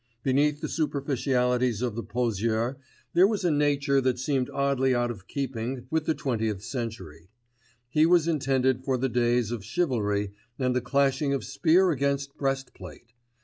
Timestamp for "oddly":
4.49-4.95